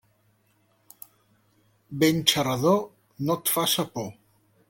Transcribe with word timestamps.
Vent 2.03 2.23
xerrador, 2.33 2.81
no 3.27 3.37
et 3.43 3.55
faça 3.59 3.89
por. 3.99 4.11